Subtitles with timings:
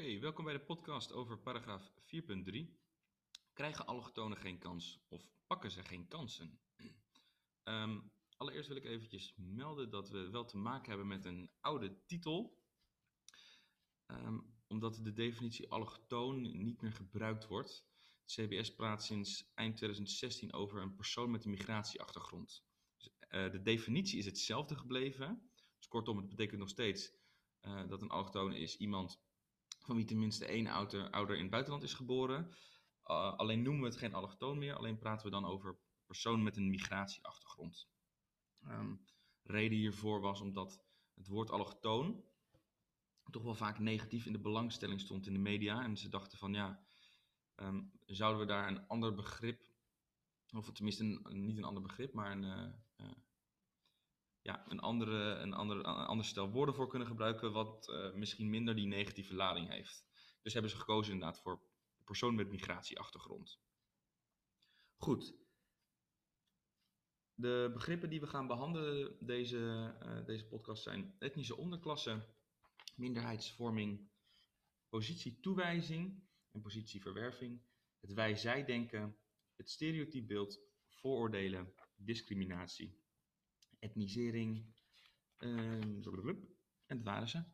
[0.00, 2.78] Oké, welkom bij de podcast over paragraaf 4.3.
[3.52, 6.60] Krijgen allochtonen geen kans of pakken ze geen kansen?
[7.62, 8.00] Ehm,
[8.36, 12.62] allereerst wil ik eventjes melden dat we wel te maken hebben met een oude titel.
[14.06, 17.84] Ehm, omdat de definitie allochtoon niet meer gebruikt wordt.
[18.24, 22.64] CBS praat sinds eind 2016 over een persoon met een migratieachtergrond.
[22.96, 25.50] Dus, eh, de definitie is hetzelfde gebleven.
[25.76, 27.12] Dus kortom, het betekent nog steeds
[27.62, 29.20] uh, dat een allochtoon is iemand
[29.90, 32.48] van wie tenminste één ouder, ouder in het buitenland is geboren.
[33.06, 36.56] Uh, alleen noemen we het geen allochtoon meer, alleen praten we dan over persoon met
[36.56, 37.88] een migratieachtergrond.
[38.68, 39.04] Um,
[39.42, 40.82] reden hiervoor was omdat
[41.14, 42.24] het woord allochtoon
[43.30, 45.82] toch wel vaak negatief in de belangstelling stond in de media.
[45.82, 46.80] En ze dachten van ja,
[47.56, 49.60] um, zouden we daar een ander begrip,
[50.56, 52.72] of tenminste niet een ander begrip, maar een, uh,
[54.42, 58.74] ja, een, andere, een, andere, ander stel woorden voor kunnen gebruiken, wat uh, misschien minder
[58.74, 60.04] die negatieve lading heeft.
[60.42, 61.62] Dus hebben ze gekozen inderdaad voor
[62.04, 63.60] persoon met migratieachtergrond.
[64.96, 65.34] Goed.
[67.34, 72.26] De begrippen die we gaan behandelen deze, uh, deze podcast zijn etnische onderklasse,
[72.94, 74.10] minderheidsvorming,
[74.88, 77.62] positietoewijzing en positieverwerving,
[78.00, 79.18] het wij-zij-denken,
[79.56, 82.99] het stereotypebeeld, vooroordelen, discriminatie
[83.80, 84.74] etnisering.
[85.38, 86.02] Um,
[86.86, 87.44] en dat waren ze.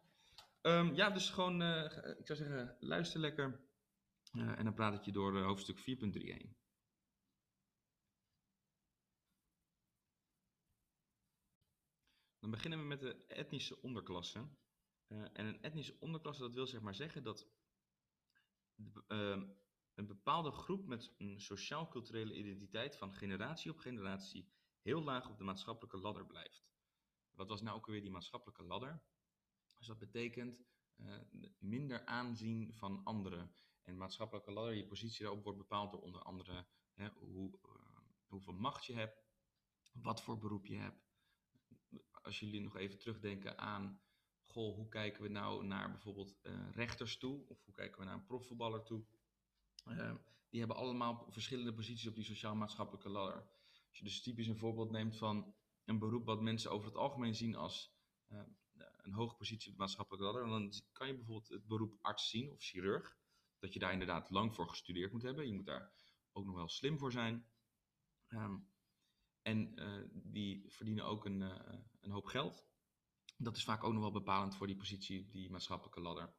[0.63, 1.85] Um, ja, dus gewoon, uh,
[2.19, 3.61] ik zou zeggen, luister lekker.
[4.33, 6.57] Uh, en dan praat ik je door uh, hoofdstuk 4.3 heen.
[12.39, 14.49] Dan beginnen we met de etnische onderklasse.
[15.09, 17.49] en een etnische onderklasse, dat wil zeg maar zeggen dat
[18.75, 19.49] de, ehm,
[19.95, 24.49] een bepaalde groep met een sociaal-culturele identiteit van generatie op generatie
[24.87, 26.65] heel laag op de maatschappelijke ladder blijft.
[27.33, 29.03] Wat was nou ook weer die maatschappelijke ladder?
[29.79, 30.63] Dus dat betekent
[30.97, 31.17] uh,
[31.59, 33.55] minder aanzien van anderen.
[33.83, 37.73] En maatschappelijke ladder, je positie daarop wordt bepaald door onder andere hè, hoe, uh,
[38.27, 39.25] hoeveel macht je hebt,
[39.93, 41.05] wat voor beroep je hebt.
[42.11, 44.01] Als jullie nog even terugdenken aan,
[44.45, 47.49] goh, hoe kijken we nou naar bijvoorbeeld uh, rechters toe?
[47.49, 49.05] Of hoe kijken we naar een profvoetballer toe?
[50.49, 53.49] die hebben allemaal verschillende posities op die sociaal-maatschappelijke ladder.
[53.97, 57.35] Als je dus typisch een voorbeeld neemt van een beroep wat mensen over het algemeen
[57.35, 57.95] zien als
[58.29, 58.43] uh,
[58.97, 62.53] een hoge positie op de maatschappelijke ladder, dan kan je bijvoorbeeld het beroep arts zien
[62.53, 63.17] of chirurg.
[63.59, 65.47] Dat je daar inderdaad lang voor gestudeerd moet hebben.
[65.47, 65.93] Je moet daar
[66.33, 67.47] ook nog wel slim voor zijn.
[68.29, 68.69] Um,
[69.43, 72.67] en uh, die verdienen ook een, uh, een hoop geld.
[73.37, 76.35] Dat is vaak ook nog wel bepalend voor die positie die maatschappelijke ladder.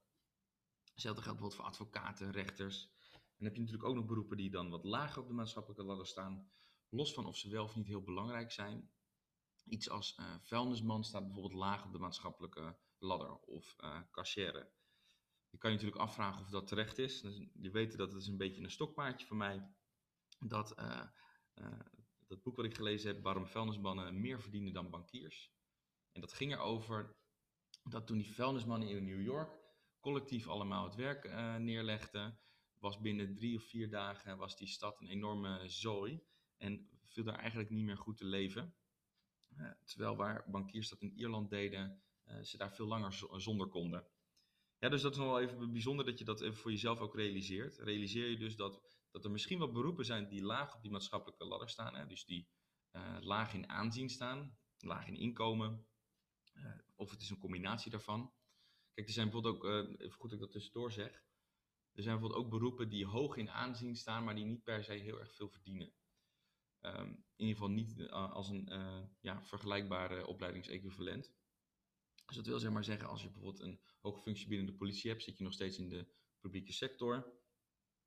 [0.92, 2.84] Hetzelfde geldt bijvoorbeeld voor advocaten, rechters.
[3.12, 5.84] En dan heb je natuurlijk ook nog beroepen die dan wat lager op de maatschappelijke
[5.84, 6.52] ladder staan
[6.90, 8.92] los van of ze wel of niet heel belangrijk zijn.
[9.66, 14.72] Iets als uh, vuilnisman staat bijvoorbeeld laag op de maatschappelijke ladder of uh, cashier.
[15.50, 17.22] Je kan je natuurlijk afvragen of dat terecht is.
[17.22, 19.76] Dus je weet dat het is een beetje een stokpaardje van mij.
[20.40, 21.02] Dat, uh,
[22.28, 25.52] dat boek wat ik gelezen heb, waarom vuilnismannen meer verdienen dan bankiers.
[26.12, 27.16] En dat ging erover
[27.84, 29.60] dat toen die vuilnismannen in New York
[30.00, 32.40] collectief allemaal het werk neerlegden,
[32.80, 36.22] was binnen drie of vier dagen was die stad een enorme zooi.
[36.58, 38.76] En viel daar eigenlijk niet meer goed te leven.
[39.58, 44.08] Uh, terwijl waar bankiers dat in Ierland deden, uh, ze daar veel langer zonder konden.
[44.80, 47.78] Ja, dus dat is nog wel even bijzonder dat je dat voor jezelf ook realiseert.
[47.78, 48.82] Realiseer je dus dat,
[49.12, 51.96] dat er misschien wel beroepen zijn die laag op die maatschappelijke ladder staan.
[51.96, 52.08] Hè?
[52.08, 52.50] Dus die
[52.92, 55.88] uh, laag in aanzien staan, laag in inkomen.
[56.96, 58.34] of het is een combinatie daarvan.
[58.94, 61.26] Kijk, er zijn bijvoorbeeld ook, even goed dat ik dat tussendoor zeg.
[61.94, 64.94] Er zijn bijvoorbeeld ook beroepen die hoog in aanzien staan, maar die niet per se
[64.94, 65.94] heel erg veel verdienen.
[66.96, 71.32] Um, in ieder geval niet uh, als een uh, ja, vergelijkbare opleidingsequivalent.
[72.26, 75.10] Dus dat wil zeg maar zeggen, als je bijvoorbeeld een hoge functie binnen de politie
[75.10, 76.08] hebt, zit je nog steeds in de
[76.40, 77.40] publieke sector.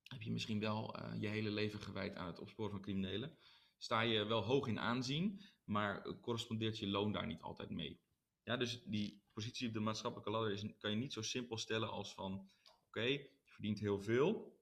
[0.03, 3.39] Heb je misschien wel uh, je hele leven gewijd aan het opsporen van criminelen.
[3.79, 8.01] Sta je wel hoog in aanzien, maar correspondeert je loon daar niet altijd mee.
[8.43, 11.91] Ja, dus die positie op de maatschappelijke ladder is, kan je niet zo simpel stellen
[11.91, 12.51] als van,
[12.87, 14.59] oké, je verdient heel veel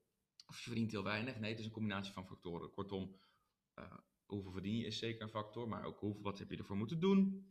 [0.47, 1.39] of je verdient heel weinig.
[1.39, 2.71] Nee, het is een combinatie van factoren.
[2.71, 3.21] Kortom,
[4.29, 7.01] hoeveel verdien je is zeker een factor, maar ook hoeveel, wat heb je ervoor moeten
[7.01, 7.47] doen.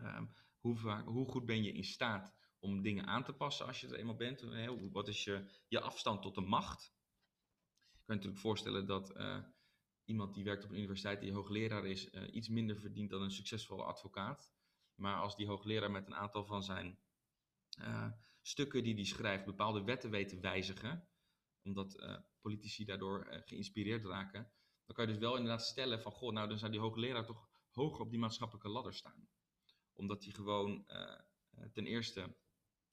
[0.00, 3.86] Um, hoe, hoe, goed ben je in staat om dingen aan te passen als je
[3.86, 4.44] er eenmaal bent?
[4.92, 6.82] Wat is je, je afstand tot de macht?
[6.82, 9.38] Je kan je natuurlijk voorstellen dat uh,
[10.04, 13.30] iemand die werkt op een universiteit, die hoogleraar is, uh, iets minder verdient dan een
[13.30, 14.52] succesvolle advocaat.
[14.94, 16.98] Maar als die hoogleraar met een aantal van zijn
[18.42, 21.08] stukken die hij schrijft bepaalde wetten weet te wijzigen,
[21.62, 22.02] omdat
[22.40, 24.52] politici daardoor geïnspireerd raken,
[24.88, 27.48] dan kan je dus wel inderdaad stellen van, goh, nou dan zou die hoogleraar toch
[27.70, 29.28] hoger op die maatschappelijke ladder staan.
[29.92, 31.20] Omdat hij gewoon uh,
[31.72, 32.36] ten eerste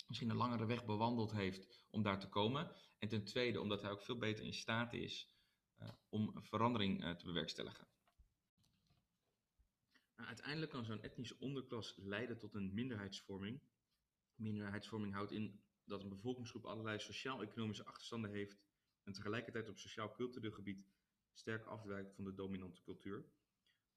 [0.08, 2.76] misschien een langere weg bewandeld heeft om daar te komen.
[2.98, 5.32] En ten tweede omdat hij ook veel beter in staat is
[5.82, 7.88] uh, om verandering te bewerkstelligen.
[10.16, 13.62] Nou, uiteindelijk kan zo'n etnische onderklas leiden tot een minderheidsvorming.
[14.36, 18.58] Minderheidsvorming houdt in dat een bevolkingsgroep allerlei sociaal-economische achterstanden heeft
[19.04, 20.86] en tegelijkertijd op sociaal-cultureel gebied
[21.38, 23.26] sterk afwijkt van de dominante cultuur.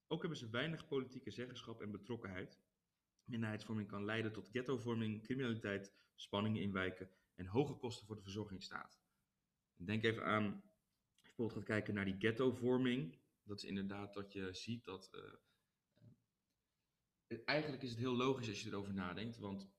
[0.07, 2.61] Ook hebben ze weinig politieke zeggenschap en betrokkenheid.
[3.25, 9.01] Minderheidsvorming kan leiden tot ghettovorming, criminaliteit, spanningen in wijken en hoge kosten voor de verzorgingsstaat.
[9.77, 10.63] Denk even aan, als
[11.21, 15.11] je bijvoorbeeld gaat kijken naar die ghettovorming, dat is inderdaad dat je ziet dat.
[17.29, 19.71] Uh, eigenlijk is het heel logisch als je erover nadenkt, want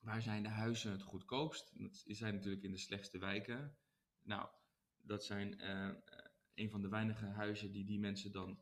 [0.00, 1.72] waar zijn de huizen het goedkoopst?
[1.78, 3.76] Dat zijn natuurlijk in de slechtste wijken.
[4.22, 4.48] Nou,
[4.96, 5.94] dat zijn uh,
[6.60, 8.58] een van de weinige huizen die die mensen dan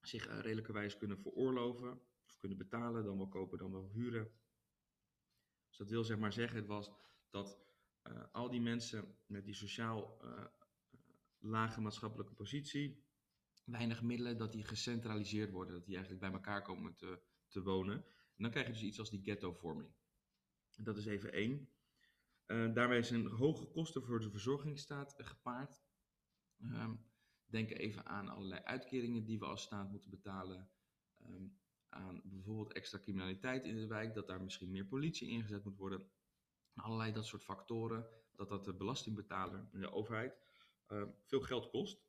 [0.00, 4.32] zich uh, redelijkerwijs kunnen veroorloven of kunnen betalen, dan wel kopen, dan wel huren.
[5.68, 6.90] Dus dat wil zeg maar zeggen was
[7.30, 7.58] dat
[8.02, 10.44] uh, al die mensen met die sociaal uh,
[11.38, 13.04] lage maatschappelijke positie,
[13.64, 17.96] weinig middelen, dat die gecentraliseerd worden, dat die eigenlijk bij elkaar komen te, te wonen.
[18.36, 19.90] En dan krijg je dus iets als die ghettovorming.
[20.76, 21.68] Dat is even één.
[22.46, 25.82] Uh, daarbij zijn hoge kosten voor de verzorgingsstaat gepaard.
[26.58, 27.06] Um,
[27.50, 30.70] denk even aan allerlei uitkeringen die we als staat moeten betalen.
[31.26, 31.58] Um,
[31.88, 36.10] aan bijvoorbeeld extra criminaliteit in de wijk, dat daar misschien meer politie ingezet moet worden.
[36.74, 40.38] Allerlei dat soort factoren, dat dat de belastingbetaler de overheid
[40.88, 42.06] uh, veel geld kost.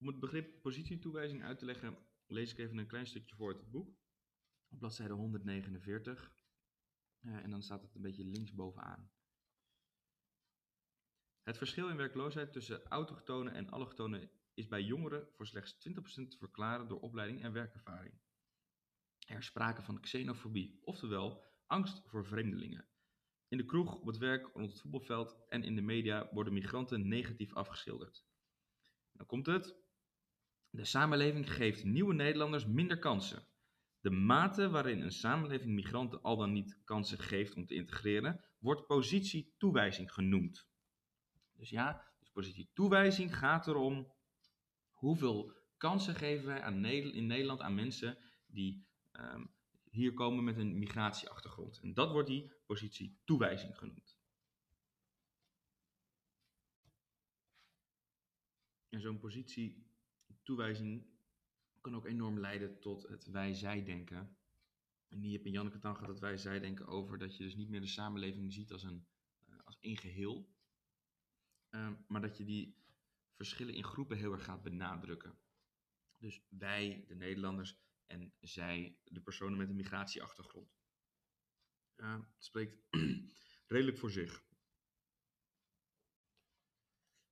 [0.00, 3.60] Om het begrip positietoewijzing uit te leggen, lees ik even een klein stukje voor uit
[3.60, 3.88] het boek.
[4.68, 6.32] Op bladzijde 149.
[7.20, 9.10] Uh, en dan staat het een beetje linksbovenaan.
[11.44, 15.92] Het verschil in werkloosheid tussen autochtonen en allochtonen is bij jongeren voor slechts 20%
[16.28, 18.14] te verklaren door opleiding en werkervaring.
[19.26, 22.88] Er is sprake van xenofobie, oftewel angst voor vreemdelingen.
[23.48, 27.08] In de kroeg, op het werk, rond het voetbalveld en in de media worden migranten
[27.08, 28.24] negatief afgeschilderd.
[29.12, 29.76] Dan komt het.
[30.70, 33.46] De samenleving geeft nieuwe Nederlanders minder kansen.
[34.00, 38.86] De mate waarin een samenleving migranten al dan niet kansen geeft om te integreren, wordt
[38.86, 40.72] positietoewijzing genoemd.
[41.56, 44.12] Dus ja, dus positietoewijzing gaat erom
[44.90, 49.54] hoeveel kansen geven wij aan in Nederland aan mensen die um,
[49.90, 51.80] hier komen met een migratieachtergrond.
[51.80, 54.18] En dat wordt die positie toewijzing genoemd.
[58.88, 59.86] En zo'n positie
[60.42, 61.06] toewijzing
[61.80, 64.36] kan ook enorm leiden tot het wij-zij-denken.
[65.08, 67.86] En hier heb in Janneke Tanga dat wij-zij-denken over dat je dus niet meer de
[67.86, 69.06] samenleving ziet als een,
[69.48, 70.53] uh, als één geheel.
[71.74, 72.76] Uh, maar dat je die
[73.34, 75.38] verschillen in groepen heel erg gaat benadrukken.
[76.18, 77.76] Dus wij, de Nederlanders,
[78.06, 80.76] en zij, de personen met een migratieachtergrond.
[81.96, 82.78] Uh, het spreekt
[83.74, 84.44] redelijk voor zich.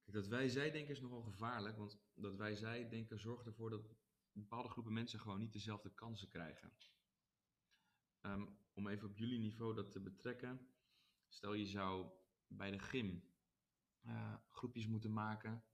[0.05, 3.95] Dat wij-zij-denken is nogal gevaarlijk, want dat wij-zij-denken zorgt ervoor dat
[4.33, 6.73] bepaalde groepen mensen gewoon niet dezelfde kansen krijgen.
[8.21, 10.69] Um, om even op jullie niveau dat te betrekken.
[11.29, 12.11] Stel je zou
[12.47, 13.32] bij de gym
[14.07, 15.65] uh, groepjes moeten maken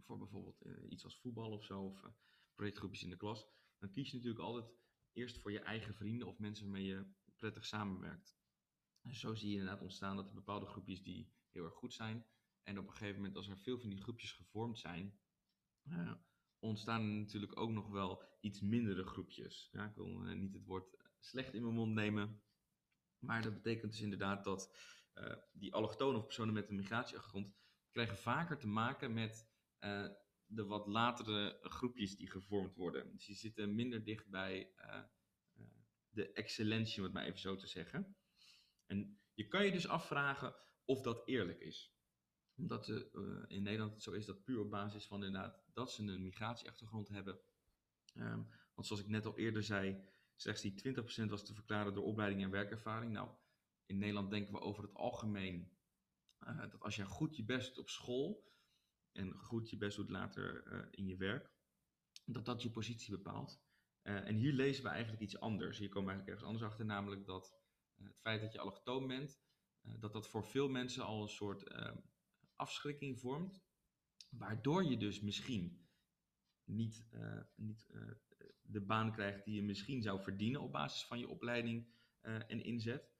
[0.00, 2.10] voor bijvoorbeeld uh, iets als voetbal of zo, of uh,
[2.54, 3.46] projectgroepjes in de klas,
[3.78, 4.72] dan kies je natuurlijk altijd
[5.12, 7.06] eerst voor je eigen vrienden of mensen waarmee je
[7.36, 8.36] prettig samenwerkt.
[9.00, 12.26] En zo zie je inderdaad ontstaan dat er bepaalde groepjes die heel erg goed zijn.
[12.62, 15.20] En op een gegeven moment, als er veel van die groepjes gevormd zijn,
[16.58, 19.68] ontstaan er natuurlijk ook nog wel iets mindere groepjes.
[19.72, 22.42] Ja, ik wil niet het woord slecht in mijn mond nemen,
[23.18, 24.76] maar dat betekent dus inderdaad dat
[25.14, 27.54] uh, die allochtonen of personen met een migratieachtergrond
[27.90, 29.48] krijgen vaker te maken met
[29.80, 30.08] uh,
[30.46, 33.12] de wat latere groepjes die gevormd worden.
[33.12, 35.02] Dus die zitten minder dicht bij uh,
[36.08, 38.16] de excellentie, om het maar even zo te zeggen.
[38.86, 40.54] En je kan je dus afvragen
[40.84, 41.94] of dat eerlijk is.
[42.56, 42.88] Omdat
[43.48, 47.08] in Nederland het zo is dat puur op basis van inderdaad dat ze een migratieachtergrond
[47.08, 47.40] hebben.
[48.14, 50.04] Um, want zoals ik net al eerder zei,
[50.36, 50.94] slechts die
[51.26, 53.12] 20% was te verklaren door opleiding en werkervaring.
[53.12, 53.30] Nou,
[53.92, 55.72] in Nederland denken we over het algemeen
[56.40, 58.50] uh, dat als je goed je best doet op school
[59.12, 61.52] en goed je best doet later uh, in je werk,
[62.24, 63.62] dat dat je positie bepaalt.
[64.02, 65.78] Uh, en hier lezen we eigenlijk iets anders.
[65.78, 67.60] Hier komen we eigenlijk ergens anders achter, namelijk dat
[67.94, 69.40] het feit dat je allochtoon bent,
[69.80, 71.96] dat dat voor veel mensen al een soort ehm,
[72.56, 73.62] afschrikking vormt,
[74.30, 75.86] waardoor je dus misschien
[76.64, 77.08] niet,
[77.54, 77.92] niet
[78.62, 81.88] de baan krijgt die je misschien zou verdienen op basis van je opleiding
[82.20, 83.11] en inzet.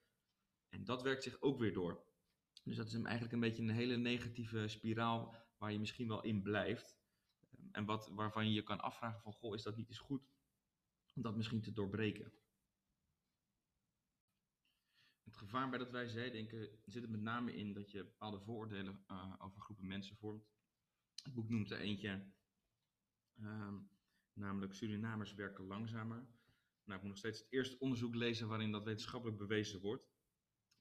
[0.72, 2.04] En dat werkt zich ook weer door.
[2.64, 6.42] Dus dat is eigenlijk een beetje een hele negatieve spiraal waar je misschien wel in
[6.42, 6.98] blijft.
[7.40, 10.22] Ehm, en wat, waarvan je je kan afvragen van, goh, is dat niet eens goed
[11.14, 12.32] om dat misschien te doorbreken?
[15.42, 19.60] gevaar bij dat wijze zit het met name in dat je bepaalde vooroordelen uh, over
[19.60, 20.46] groepen mensen vormt.
[21.22, 22.32] Het boek noemt er eentje,
[23.36, 23.78] ehm,
[24.32, 26.26] namelijk Surinamers werken langzamer.
[26.84, 30.11] Nou, ik moet nog steeds het eerste onderzoek lezen waarin dat wetenschappelijk bewezen wordt.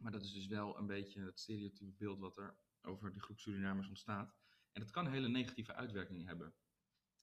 [0.01, 3.39] Maar dat is dus wel een beetje het stereotype beeld wat er over die groep
[3.39, 4.35] Surinamers ontstaat.
[4.71, 6.55] En dat kan hele negatieve uitwerkingen hebben.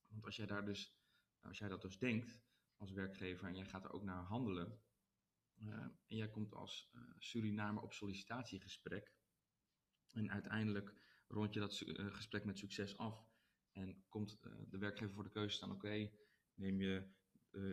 [0.06, 0.98] Want als jij, daar dus,
[1.40, 2.40] als jij dat dus denkt
[2.76, 4.82] als werkgever en jij gaat er ook naar handelen,
[5.56, 5.74] uh,
[6.06, 9.12] en jij komt als uh, Surinamer op sollicitatiegesprek,
[10.12, 10.94] en uiteindelijk
[11.28, 13.26] rond je dat uh, gesprek met succes af
[13.72, 16.10] en komt de werkgever voor de keuze staan, oké,
[16.54, 17.16] neem je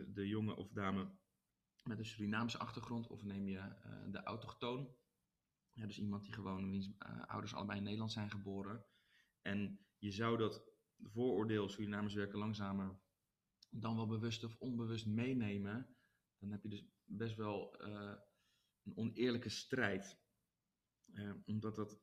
[0.06, 1.18] de jongen of dame
[1.86, 3.74] met een Surinaamse achtergrond of neem je
[4.10, 4.94] de autochtoon,
[5.72, 6.90] ja, dus iemand die gewoon, wiens
[7.26, 8.84] ouders allebei in Nederland zijn geboren,
[9.42, 10.64] en je zou dat
[10.98, 13.00] vooroordeel Surinamers werken langzamer
[13.70, 15.96] dan wel bewust of onbewust meenemen,
[16.38, 18.14] dan heb je dus best wel uh,
[18.82, 20.24] een oneerlijke strijd.
[21.44, 22.00] Omdat dat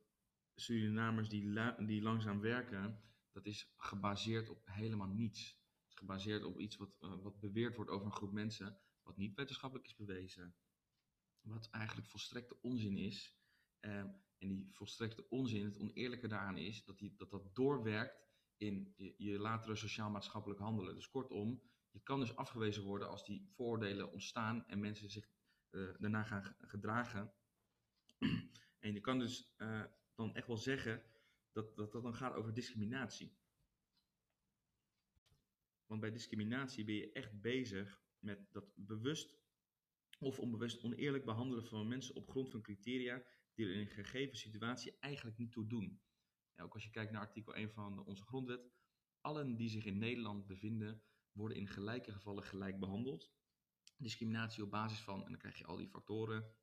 [0.56, 1.54] Surinamers die,
[1.86, 5.62] die langzaam werken, dat is gebaseerd op helemaal niets.
[5.82, 9.36] Het is gebaseerd op iets wat, wat beweerd wordt over een groep mensen, wat niet
[9.36, 10.56] wetenschappelijk is bewezen.
[11.42, 13.38] Wat eigenlijk volstrekte onzin is.
[13.80, 18.24] En die volstrekte onzin, het oneerlijke daaraan is dat die, dat, dat doorwerkt
[18.58, 20.96] in je, je latere sociaal-maatschappelijk handelen.
[20.96, 25.30] Dus kortom, je kan dus afgewezen worden als die vooroordelen ontstaan en mensen zich
[25.70, 27.34] uh, daarna gaan gedragen.
[28.80, 29.84] en je kan dus uh,
[30.16, 31.04] dan echt wel zeggen
[31.52, 33.38] dat, dat dat dan gaat over discriminatie.
[35.86, 39.36] Want bij discriminatie ben je echt bezig met dat bewust
[40.20, 44.38] of onbewust oneerlijk behandelen van mensen op grond van criteria die er in een gegeven
[44.38, 46.02] situatie eigenlijk niet toe doen.
[46.56, 48.72] Ook als je kijkt naar artikel 1 van onze grondwet,
[49.22, 53.32] allen die zich in Nederland bevinden, worden in gelijke gevallen gelijk behandeld.
[53.98, 56.56] Discriminatie op basis van, en dan krijg je al die factoren,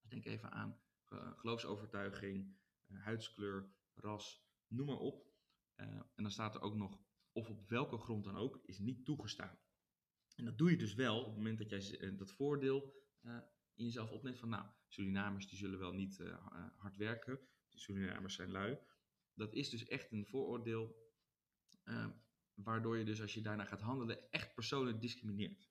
[0.00, 5.26] dus denk even aan uh, geloofsovertuiging, uh, huidskleur, ras, noem maar op.
[5.76, 7.00] Uh, en dan staat er ook nog,
[7.32, 9.58] of op welke grond dan ook, is niet toegestaan.
[10.36, 13.04] En dat doe je dus wel op het moment dat jij dat voordeel
[13.74, 18.50] in jezelf opneemt van, nou, Surinamers die zullen wel niet uh, hard werken, Surinamers zijn
[18.50, 18.78] lui.
[19.34, 21.12] Dat is dus echt een vooroordeel,
[21.84, 22.08] uh,
[22.54, 25.70] waardoor je dus als je daarna gaat handelen echt personen discrimineert.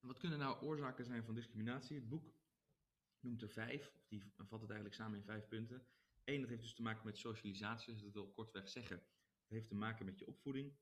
[0.00, 1.96] Wat kunnen nou oorzaken zijn van discriminatie?
[1.96, 2.34] Het boek
[3.20, 5.86] noemt er vijf, of die vat het eigenlijk samen in vijf punten.
[6.24, 8.96] Eén, dat heeft dus te maken met socialisatie, dus dat wil kortweg zeggen.
[8.96, 10.76] Het heeft te maken met je opvoeding.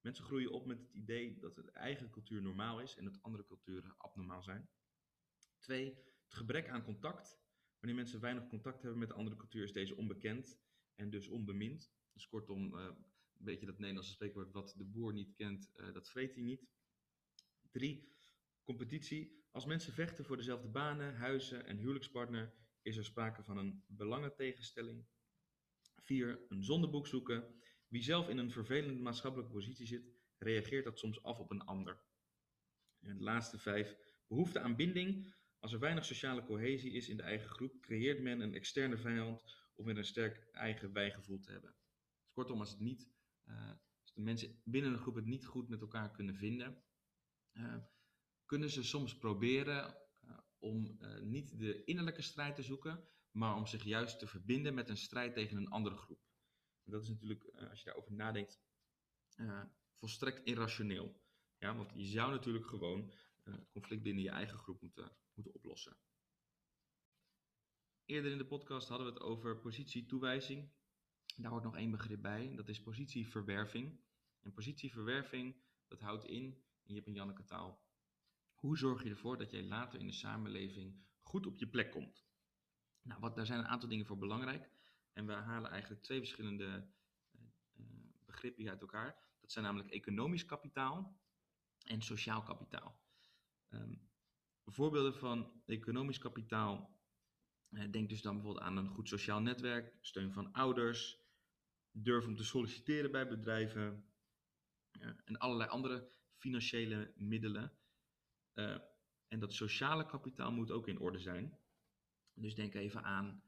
[0.00, 3.44] Mensen groeien op met het idee dat de eigen cultuur normaal is en dat andere
[3.44, 4.68] culturen abnormaal zijn.
[5.58, 7.38] Twee, het gebrek aan contact.
[7.78, 10.60] Wanneer mensen weinig contact hebben met de andere cultuur, is deze onbekend
[10.94, 11.92] en dus onbemind.
[12.12, 16.10] Dus kortom, uh, een beetje dat Nederlandse spreekwoord, wat de boer niet kent, uh, dat
[16.10, 16.68] vreet hij niet.
[17.70, 18.12] Drie,
[18.64, 19.44] competitie.
[19.50, 25.06] Als mensen vechten voor dezelfde banen, huizen en huwelijkspartner, is er sprake van een belangentegenstelling.
[25.96, 27.60] Vier, een zondeboek zoeken.
[27.90, 32.02] Wie zelf in een vervelende maatschappelijke positie zit, reageert dat soms af op een ander.
[33.00, 35.34] En de laatste vijf, behoefte aan binding.
[35.58, 39.44] Als er weinig sociale cohesie is in de eigen groep, creëert men een externe vijand
[39.74, 41.74] om weer een sterk eigen wijgevoel te hebben.
[42.20, 43.08] Dus kortom, als, het niet,
[43.44, 43.70] uh,
[44.02, 46.82] als de mensen binnen een groep het niet goed met elkaar kunnen vinden,
[47.52, 47.76] uh,
[48.44, 53.82] kunnen ze soms proberen uh, om niet de innerlijke strijd te zoeken, maar om zich
[53.82, 56.29] juist te verbinden met een strijd tegen een andere groep.
[56.90, 58.60] En dat is natuurlijk, als je daarover nadenkt,
[59.94, 61.20] volstrekt irrationeel.
[61.58, 65.96] Ja, want je zou natuurlijk gewoon het conflict binnen je eigen groep moeten moeten oplossen.
[68.04, 70.70] Eerder in de podcast hadden we het over positietoewijzing.
[71.36, 74.00] Daar hoort nog één begrip bij, dat is positieverwerving.
[74.40, 76.44] En positieverwerving, dat houdt in,
[76.82, 77.84] en je hebt een Janneke taal,
[78.52, 82.26] hoe zorg je ervoor dat jij later in de samenleving goed op je plek komt?
[83.02, 84.70] Nou, wat, daar zijn een aantal dingen voor belangrijk.
[85.12, 86.88] En we halen eigenlijk twee verschillende
[87.32, 87.84] uh,
[88.24, 89.16] begrippen uit elkaar.
[89.40, 91.20] Dat zijn namelijk economisch kapitaal
[91.86, 93.00] en sociaal kapitaal.
[93.68, 94.08] Um,
[94.64, 96.98] Voorbeelden van economisch kapitaal.
[97.70, 101.18] Eh, denk dus dan bijvoorbeeld aan een goed sociaal netwerk, steun van ouders,
[101.90, 104.04] durf om te solliciteren bij bedrijven
[105.24, 107.72] en allerlei andere financiële middelen.
[109.28, 111.58] En dat sociale kapitaal moet ook in orde zijn.
[112.34, 113.42] Dus denk even aan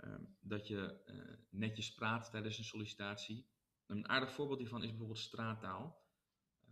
[0.00, 3.48] uh, dat je uh, netjes praat tijdens een sollicitatie.
[3.86, 6.02] Een aardig voorbeeld hiervan is bijvoorbeeld straattaal.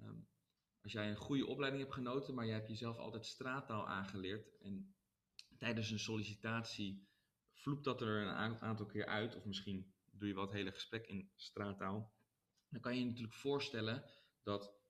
[0.02, 0.29] Um,
[0.83, 4.95] als jij een goede opleiding hebt genoten, maar je hebt jezelf altijd straattaal aangeleerd en
[5.59, 7.09] tijdens een sollicitatie
[7.52, 11.07] vloept dat er een aantal keer uit, of misschien doe je wel het hele gesprek
[11.07, 12.12] in straattaal,
[12.69, 14.05] dan kan je je natuurlijk voorstellen
[14.43, 14.81] dat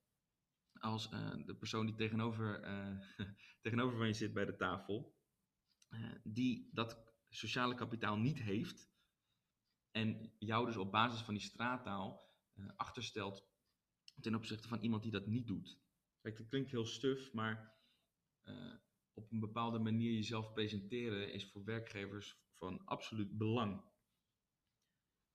[0.73, 1.09] als
[1.45, 2.61] de persoon die tegenover,
[3.61, 5.15] tegenover van je zit bij de tafel,
[6.23, 8.91] die dat sociale kapitaal niet heeft
[9.91, 12.31] en jou dus op basis van die straattaal
[12.75, 13.51] achterstelt
[14.21, 15.81] ten opzichte van iemand die dat niet doet.
[16.21, 17.77] Kijk, dat klinkt heel stuf, maar
[19.13, 23.83] op een bepaalde manier jezelf presenteren is voor werkgevers van absoluut belang.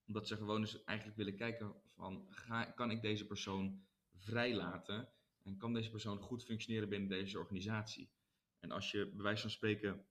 [0.06, 5.12] Omdat ze gewoon eens eigenlijk willen kijken van, ga, kan ik deze persoon vrijlaten
[5.42, 8.10] en kan deze persoon goed functioneren binnen deze organisatie?
[8.58, 10.06] En als je bij wijze van spreken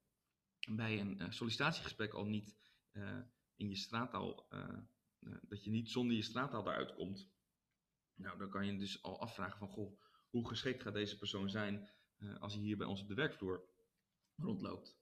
[0.75, 2.57] bij een uh, sollicitatiegesprek al niet
[2.91, 3.19] uh,
[3.55, 4.79] in je straattaal, uh,
[5.41, 7.29] dat je niet zonder je straattaal daaruit komt,
[8.15, 11.89] nou, dan kan je dus al afvragen van, goh, hoe geschikt gaat deze persoon zijn
[12.39, 13.69] als hij hier bij ons op de werkvloer
[14.35, 14.97] rondloopt?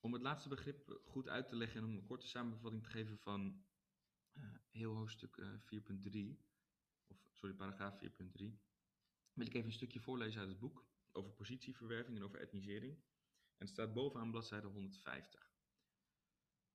[0.00, 3.18] Om het laatste begrip goed uit te leggen en om een korte samenvatting te geven
[3.18, 3.64] van
[4.70, 6.38] heel hoofdstuk 4.3,
[7.06, 8.08] of sorry, paragraaf 4.3,
[9.32, 12.94] wil ik even een stukje voorlezen uit het boek over positieverwerving en over etnisering.
[13.56, 15.52] En het staat bovenaan bladzijde 150.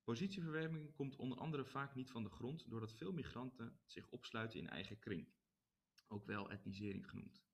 [0.04, 4.70] Positieverwerving komt onder andere vaak niet van de grond doordat veel migranten zich opsluiten in
[4.70, 5.28] eigen kring,
[6.08, 7.46] ook wel etnisering genoemd.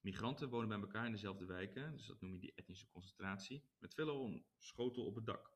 [0.00, 3.94] Migranten wonen bij elkaar in dezelfde wijken, dus dat noem je die etnische concentratie, met
[3.94, 5.52] veelal een schotel op het dak.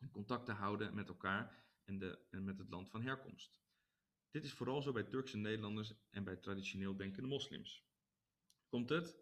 [0.00, 3.60] Om contact te houden met elkaar en, de, en met het land van herkomst.
[4.30, 7.84] Dit is vooral zo bij Turkse Nederlanders en bij traditioneel denkende moslims.
[8.68, 9.16] Komt het?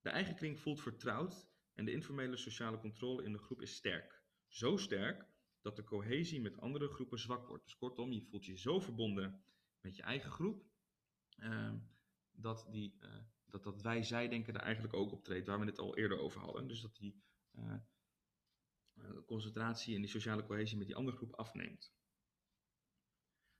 [0.00, 4.22] De eigen kring voelt vertrouwd en de informele sociale controle in de groep is sterk.
[4.48, 5.28] Zo sterk
[5.60, 7.64] dat de cohesie met andere groepen zwak wordt.
[7.64, 9.44] Dus kortom, je voelt je zo verbonden
[9.80, 10.64] met je eigen groep,
[11.36, 11.74] uh,
[12.30, 16.18] dat, die, uh, dat dat wij-zij-denken er eigenlijk ook optreedt, waar we het al eerder
[16.18, 16.68] over hadden.
[16.68, 17.76] Dus dat die uh,
[19.26, 21.92] concentratie en die sociale cohesie met die andere groep afneemt.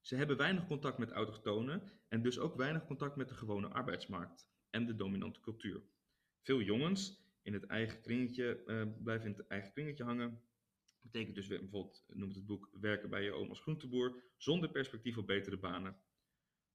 [0.01, 4.49] Ze hebben weinig contact met autochtonen en dus ook weinig contact met de gewone arbeidsmarkt
[4.71, 5.83] en de dominante cultuur.
[6.43, 10.41] Veel jongens in het eigen kringetje, uh, blijven in het eigen kringetje hangen.
[11.01, 15.27] Betekent dus bijvoorbeeld, noemt het boek, werken bij je oom als groenteboer, zonder perspectief op
[15.27, 15.97] betere banen.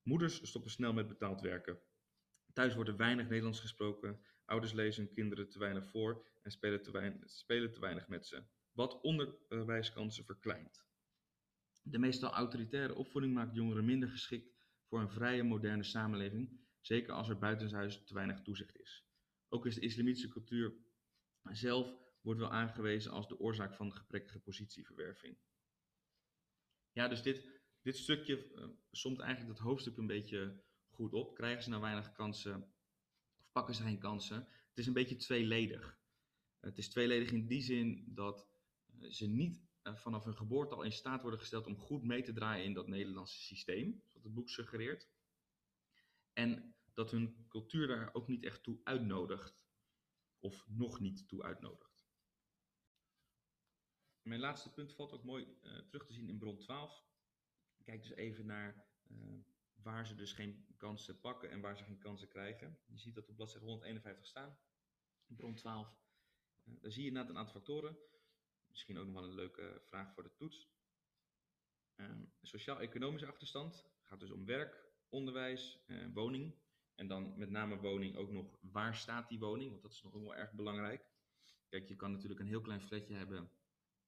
[0.01, 1.80] Moeders stoppen snel met betaald werken.
[2.54, 4.19] Thuis wordt er weinig Nederlands gesproken.
[4.45, 8.28] Ouders lezen hun kinderen te weinig voor en spelen te weinig, spelen te weinig met
[8.28, 8.43] ze.
[8.71, 10.86] Wat onderwijskansen verkleint.
[11.84, 14.56] De meestal autoritaire opvoeding maakt jongeren minder geschikt
[14.88, 19.04] voor een vrije, moderne samenleving, zeker als er buitenshuis te weinig toezicht is.
[19.55, 20.73] Ook is de islamitische cultuur
[21.51, 25.37] zelf wordt wel aangewezen als de oorzaak van de gebrekkige positieverwerving.
[26.91, 31.35] Ja, dus dit, dit stukje uh, somt eigenlijk dat hoofdstuk een beetje goed op.
[31.35, 32.73] Krijgen ze nou weinig kansen
[33.37, 34.37] of pakken ze geen kansen?
[34.69, 35.99] Het is een beetje tweeledig.
[36.59, 38.47] Het is tweeledig in die zin dat
[38.99, 42.21] uh, ze niet uh, vanaf hun geboorte al in staat worden gesteld om goed mee
[42.21, 45.09] te draaien in dat Nederlandse systeem, zoals het boek suggereert.
[46.33, 49.63] En dat hun cultuur daar ook niet echt toe uitnodigt.
[50.39, 52.03] Of nog niet toe uitnodigt.
[54.21, 57.05] Mijn laatste punt valt ook mooi uh, terug te zien in bron 12.
[57.84, 59.39] Kijk dus even naar uh,
[59.73, 62.79] waar ze dus geen kansen pakken en waar ze geen kansen krijgen.
[62.86, 64.60] Je ziet dat op bladzijde 151 staan.
[65.25, 65.99] Bron 12.
[66.63, 67.97] Uh, daar zie je inderdaad een aantal factoren.
[68.67, 70.69] Misschien ook nog wel een leuke vraag voor de toets.
[71.95, 76.64] Ehm, sociaal-economische achterstand gaat dus om werk, onderwijs, woning.
[76.95, 79.69] En dan met name woning ook nog, waar staat die woning?
[79.69, 81.05] Want dat is nog wel erg belangrijk.
[81.69, 83.49] Kijk, je kan natuurlijk een heel klein flatje hebben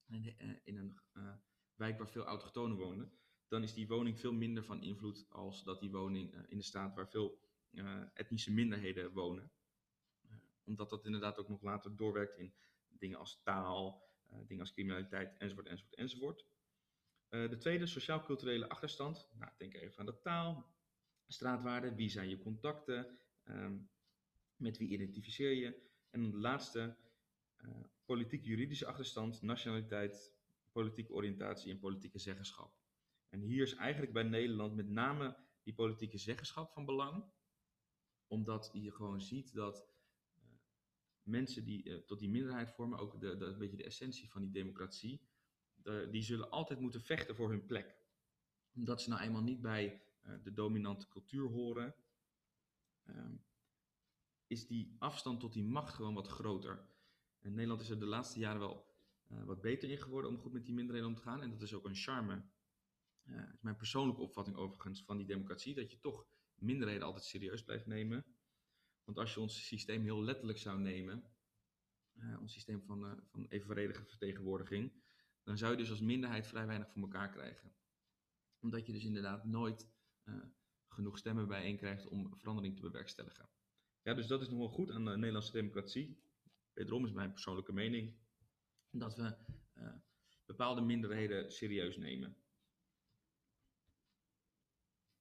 [0.07, 1.33] in, eh, een uh,
[1.75, 3.11] wijk waar veel autochtonen wonen.
[3.47, 6.63] Dan is die woning veel minder van invloed als dat die woning uh, in de
[6.63, 7.45] staat waar veel
[8.13, 9.51] etnische minderheden wonen.
[10.63, 12.53] omdat dat inderdaad ook nog later doorwerkt in
[12.87, 14.09] dingen als taal,
[14.45, 16.45] dingen als criminaliteit, enzovoort, enzovoort, enzovoort.
[17.29, 19.29] de tweede, sociaal-culturele achterstand.
[19.33, 20.76] Nou, denk even aan de taal,
[21.27, 23.89] straatwaarde, wie zijn je contacten, um,
[24.55, 25.85] met wie identificeer je.
[26.09, 26.95] En de laatste,
[27.57, 27.69] uh,
[28.05, 30.33] politiek-juridische achterstand, nationaliteit,
[30.71, 32.75] politieke oriëntatie en politieke zeggenschap.
[33.29, 37.25] En hier is eigenlijk bij Nederland met name die politieke zeggenschap van belang,
[38.27, 39.87] omdat je gewoon ziet dat
[40.35, 40.41] uh,
[41.21, 44.51] mensen die uh, tot die minderheid vormen, ook de, een beetje de essentie van die
[44.51, 45.21] democratie,
[45.75, 47.95] de, die zullen altijd moeten vechten voor hun plek.
[48.75, 50.01] Omdat ze nou eenmaal niet bij
[50.43, 51.95] de dominante cultuur horen,
[53.03, 53.45] um,
[54.47, 56.89] is die afstand tot die macht gewoon wat groter.
[57.39, 58.95] En Nederland is er de laatste jaren wel
[59.31, 61.41] uh, wat beter in geworden om goed met die minderheden om te gaan.
[61.41, 62.45] En dat is ook een charme.
[63.23, 67.63] Uh, is mijn persoonlijke opvatting overigens van die democratie, dat je toch minderheden altijd serieus
[67.63, 68.25] blijft nemen.
[69.03, 71.31] Want als je ons systeem heel letterlijk zou nemen,
[72.13, 75.03] uh, ons systeem van, van evenredige vertegenwoordiging,
[75.43, 77.75] dan zou je dus als minderheid vrij weinig voor elkaar krijgen.
[78.59, 79.87] Omdat je dus inderdaad nooit
[80.87, 83.49] genoeg stemmen bijeen krijgt om verandering te bewerkstelligen.
[84.01, 86.21] Ja, dus dat is nog wel goed aan de Nederlandse democratie.
[86.73, 88.15] Wederom is mijn persoonlijke mening
[88.91, 89.35] dat we
[90.45, 92.37] bepaalde minderheden serieus nemen.